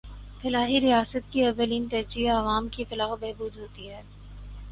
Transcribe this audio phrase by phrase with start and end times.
[0.41, 4.01] فلاحی ریاست کی اولین ترجیح عوام کی فلاح و بہبود ہوتی ہے۔